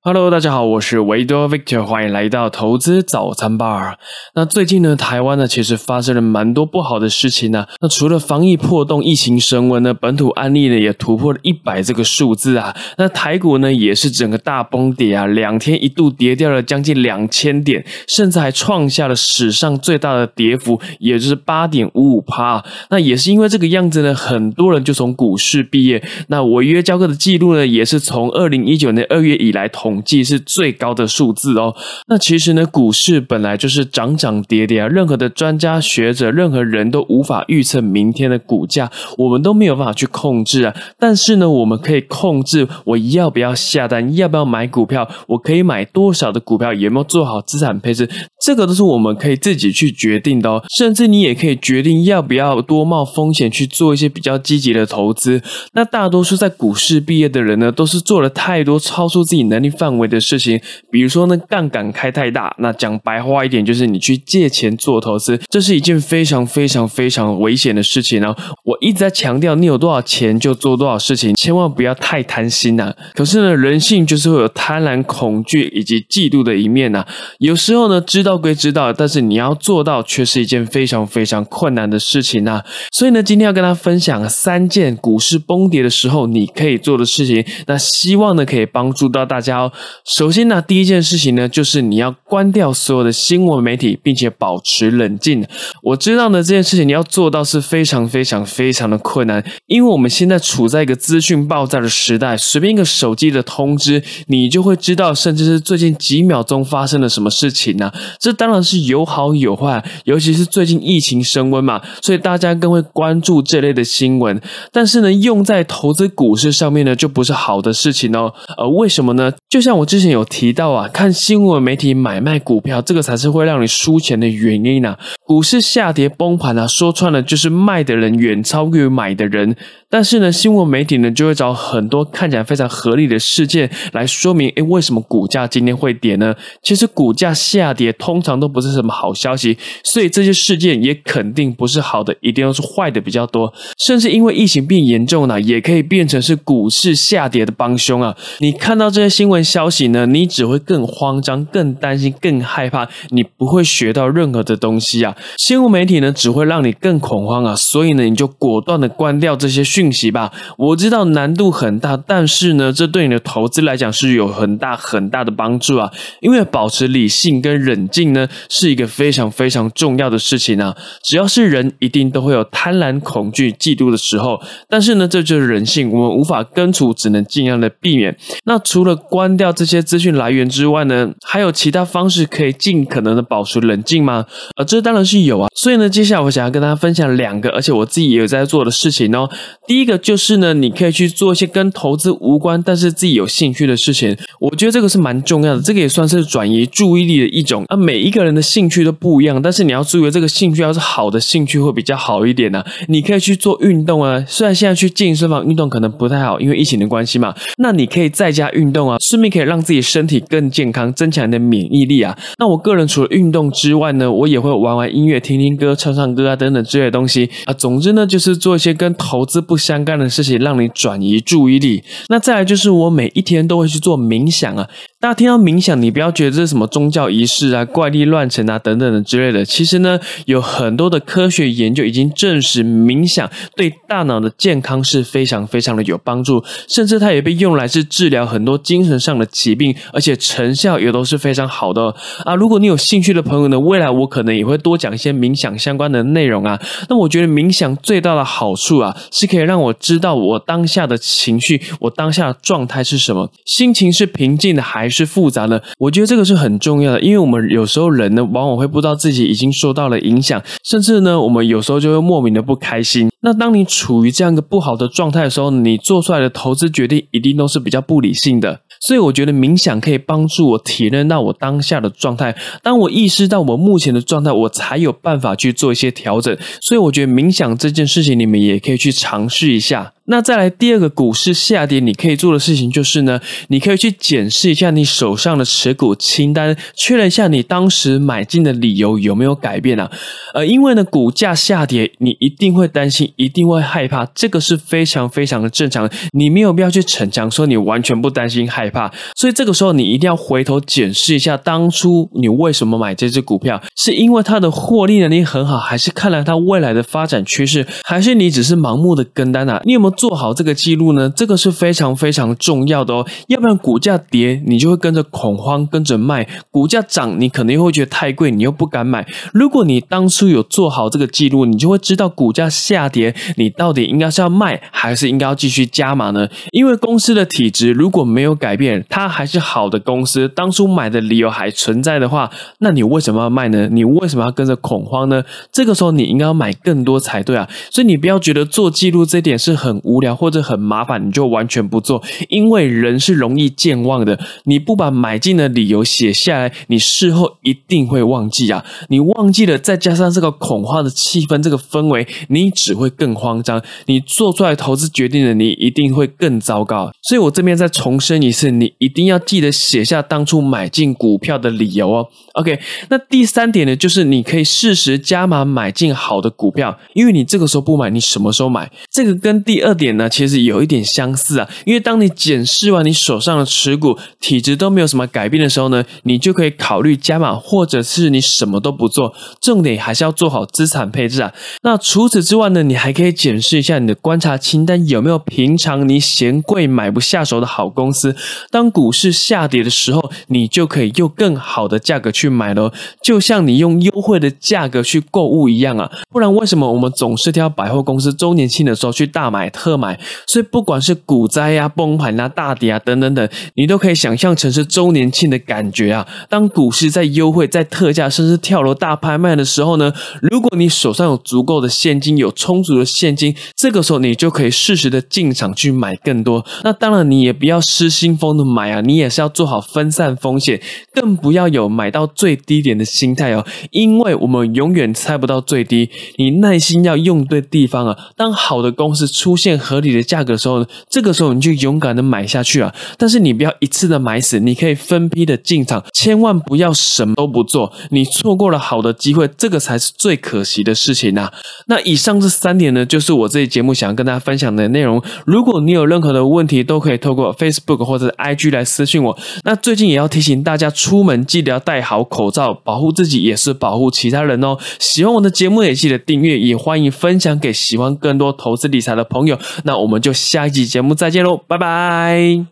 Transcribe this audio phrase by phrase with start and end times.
[0.00, 3.94] Hello，大家好，我是维多 Victor，欢迎来到投资早餐 bar。
[4.32, 7.66] 那最近呢，台湾呢其实发生了蛮多不好的事情呢。
[7.80, 12.76] 那除了防疫破洞、疫情升温呢，本土案例呢也突破了一百这个数字啊。
[12.96, 22.64] 那台股呢也是整个大崩跌啊，两天一度跌掉了将近两千点，甚至还创下了史上最大的跌幅，也就是八点五五趴。
[22.90, 26.00] 那也是因为这个样子呢，很多人就从股市毕业。
[26.28, 29.87] 那违约交割的记录呢，也是从二零一九年二月以来同。
[29.88, 31.74] 统计是最高的数字哦。
[32.08, 34.86] 那其实呢，股市本来就是涨涨跌跌啊。
[34.86, 40.74] 任何的专家学者，任何人都无法预测明天的股价，我们都没有办法去控制啊。
[40.98, 48.06] 但是呢，我们可以控制我要不要下单，要不要买股票，我可以买多少的股票，有没有做好资产配置，
[48.48, 50.64] 这个都是我们可以自己去决定的哦。
[50.76, 55.40] 甚至你也可以决定要不要多冒风险去做一些比较积极的投资。
[55.74, 59.68] 那大多数在股市毕业的人呢，都是做了太多超出自己能力。
[59.68, 60.58] 范围的事情，
[60.90, 68.34] 比如说呢，杠杆开太大，那讲白话一点，就是你去借钱做投资，这是一件非常非常非常危险的事情呢。
[68.64, 72.94] 我一直在强调，你有多少钱就做多少事情，千万不要太贪心呐。
[73.14, 77.04] 可是呢，人性就是会有贪婪、恐惧以及嫉妒的一面呐。
[77.38, 82.62] 有时候呢，知道归知道，但是你要做到，却是一件非常非常困难的事情呐。
[82.92, 89.72] 所以呢，今天要跟大家分享三件股市崩跌的时候你可以做的事情，那希望呢，可以帮助到大家哦。
[90.04, 95.44] 首先呢，第一件事情呢，就是你要关掉所有的新闻媒体，并且保持冷静。
[95.82, 107.92] 我知道呢，这件事情你要做到是非常非常非常的困难，因为我们现在处在一个资讯爆炸的时代，随便一个手机的通知，你就会知道，甚至是最近几秒钟发生了什么事情呢？
[108.18, 114.40] 这当然是有好有坏，尤其是最近疫情升温嘛，所以大家更会关注这类的新闻。
[114.72, 118.32] 但是呢，用在投资股市上面呢，就不是好的事情哦。
[118.56, 119.32] 呃，为什么呢？
[119.48, 124.98] 就像我之前有提到啊，看新闻媒体买卖股票，这个才是会让你输钱的原因啊。
[125.24, 129.56] 股市下跌崩盘啊，说穿了就是卖的人远超越买的人。
[129.90, 136.34] 但是呢，新闻媒体呢就会找很多看起来非常合理的事件来说明，诶，为什么股价今天会跌呢？
[136.62, 143.50] 其实股价下跌通常都不是什么好消息，所以这些事件也肯定不是好的，一定要是坏的比较多。
[143.78, 148.14] 甚至因为疫情变严重了，也可以变成是股市下跌的帮凶啊！
[148.40, 155.16] 你看到这些新闻消息呢，你只会更慌张、更担心、更害怕，你不会学到任何的东西啊！
[155.38, 157.56] 新闻媒体呢只会让你更恐慌啊！
[157.56, 159.64] 所以呢，你就果断的关掉这些。
[159.78, 165.88] 讯息吧，我知道难度很大，但是呢，这对你的投资来讲是有很大很大的帮助啊！
[166.20, 170.74] 因为保持理性跟冷静呢，是一个非常非常重要的事情啊。
[171.00, 178.16] 只要是人，一定都会有贪婪、恐惧、嫉妒的时候，但是呢，这就是人性，我们无法根除，只能尽量的避免。
[178.46, 184.26] 那除了关掉这些资讯来源之外呢，还有其他方式可以尽可能的保持冷静吗？
[184.56, 185.48] 呃，这当然是有啊。
[185.54, 189.28] 所以呢，接下来我想要跟大家分享两个，而且我自己也有在做的事情哦。
[189.68, 194.16] 第一个就是呢，你可以去做一些跟投资无关，但是自己有兴趣的事情。
[194.40, 197.64] 我觉得这个是蛮重要的，这个也算是转移注意力的一种。
[197.68, 202.64] 啊，每一个人的兴趣都不一样，但是你要注意，这个兴趣要是好的兴趣会比较好一点呢。
[202.86, 207.34] 你可以去做运动啊，虽然现在去健身房运动可能不太好，因为疫情的关系嘛。
[207.58, 212.16] 那你可以在家运动啊，顺便可以让自己身体更健康，增强你的免疫力啊。
[212.38, 217.52] 那我个人除了运动之外呢，我也会玩玩音乐，听听歌，唱唱歌啊等等之类的东西啊。
[217.52, 219.57] 总之呢，就是做一些跟投资不。
[219.58, 224.68] 相干的事情让你转移注意力，那再来就是我每一天都会去做冥想啊。
[225.00, 229.44] 大家听到冥想，你不要觉得这是什么宗教仪式啊、怪力乱神啊等等的之类的。
[229.44, 241.94] 其实呢，有很多的科学研究已经证实，冥想对大脑的健康是非常非常的有帮助，甚至它也被用来是治疗很多精神上的疾病，而且成效也都是非常好的
[242.24, 242.34] 啊。
[242.34, 246.60] 如果你有兴趣的朋友呢，未来我可能也会多讲一些冥想相关的内容啊。
[246.88, 254.87] 那我觉得冥想最大的好处啊，是可以让我知道我当下的情绪，我当下的状态是什么，心情是平静的还。
[254.90, 263.10] 是复杂的，我觉得这个是很重要的，因为我们有时候人呢，往往会不知道自己已经受到了影响，甚至呢，我们有时候就会莫名的不开心。
[263.20, 268.60] 那当你处于这样一个不好的状态的时候，你做出来的投资决定一定都是比较不理性的。
[268.80, 272.34] 所以我觉得冥想可以帮助我体认到我当下的状态。
[272.62, 276.36] 当我意识到我目前的状态，我才有办法去做一些调整。
[276.60, 279.92] 所以我觉得冥想这件事情，你们也可以去尝试一下。
[280.10, 289.90] 那再来第二个股市下跌，你可以做的事情就是呢，你可以去检视一下你手上的持股清单，确认一下你当时买进的理由有没有改变啊？
[290.32, 295.90] 呃，因为呢，股价下跌，你一定会担心，一定会害怕，这个是非常非常的正常。
[296.12, 298.67] 你没有必要去逞强说你完全不担心害。
[298.68, 298.92] 害怕。
[299.16, 309.60] 所以这个时候你一定要回头检视一下，当初你为什么买这只股票，是因为它的获利能力很好，还是看了它未来的发展趋势，还是你只是盲目的跟单啊？
[309.64, 311.10] 你有没有做好这个记录呢？
[311.14, 319.06] 这个是非常非常重要的哦，要不然股价跌，你就会跟着恐慌，跟着卖；股价涨，你可能又会觉得太贵，你又不敢买。
[319.32, 326.28] 如果你当初有做好这个记录，你就会知道股价下跌，你到底应该是要卖，还是应该要继续加码呢？
[326.50, 333.68] 因为公司的体质如果没有改变，它还是好的公司，当初买的理由还存在的话，那你为什么要卖呢？
[333.70, 335.24] 你为什么要跟着恐慌呢？
[335.50, 337.48] 这个时候你应该要买更多才对啊！
[337.70, 344.18] 所以你不要觉得做记录这点是很无聊或者很麻烦，你就完全不做，因为人是容易健忘的。
[344.44, 348.64] 你不把买进的理由写下来，你事后一定会忘记啊！
[348.88, 353.62] 你忘记了，再加上这个恐慌的气氛，这个氛围，你只会更慌张。
[353.86, 356.90] 你做出来投资决定的，你一定会更糟糕。
[357.02, 362.08] 所以我这边再重申一次，你一定要记得写下当初买进股票的理由哦。
[362.34, 362.58] OK，
[362.88, 368.70] 那第三点呢，就是你可以适时加码买进好的股票，因为你这个时候不买，你什么时候买？
[368.90, 371.48] 这个跟第二点呢，其实有一点相似啊。
[371.64, 379.12] 因为当你检视完你手上的持股体质都没有什么改变的时候呢，你就可以考虑加码，或者是你什么都不做。
[379.40, 381.32] 重点还是要做好资产配置啊。
[381.62, 388.14] 那除此之外呢，你还可以检视一下你的观察清单有没有平常你嫌贵买不下手的好公司。
[388.50, 392.72] 当股市下跌的时候，你就可以用更好的价格去买了。
[393.02, 395.90] 就像你用优惠的价格去购物一样啊。
[396.10, 399.98] 不然为什么我们总是挑百货公司周年庆的时候去大买特买？
[400.26, 406.06] 所以不管是股灾呀、崩盘啊、大跌啊等等等，你都可以想象成是周年庆的感觉啊。
[406.28, 416.44] 当股市在优惠、在特价，甚至跳楼大拍卖的时候呢，如果你手上有足够的现金，有充足的现金，这个时候你就可以适时的进场去买更多。
[416.64, 420.60] 那当然你也不要失心疯的买啊，你也是要做好分散风险，
[420.92, 425.90] 更不要有买到最低点的心态哦，因为我们永远猜不到最低。
[426.16, 427.96] 你耐心要用对地方啊！
[428.16, 432.74] 当好的公司出现合理的价格的时候呢，这个时候你就勇敢的买下去啊！
[432.96, 437.72] 但是你不要一次的买死，你可以分批的进场，千万不要什么都不做。
[437.90, 441.30] 你错过了好的机会，这个才是最可惜的事情呐！
[441.66, 445.02] 那以上这三点呢，就是我这期节目想要跟大家分享的内容。
[445.24, 449.18] 如果你有任何的问题，都可以透过 Facebook 或者 IG 来私信我。
[449.44, 454.58] 那最近也要提醒大家，出门记得要戴好口罩，保护自己也是保护其他人哦。
[454.80, 455.98] 喜欢我的节目也记得。
[456.08, 459.38] 订阅也欢迎分享给喜欢更多投资理财的朋友。
[459.64, 462.48] 那我们就下一集节目再见喽，拜拜。